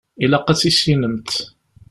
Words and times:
Ilaq 0.23 0.47
ad 0.47 0.57
tt-tissinemt. 0.57 1.31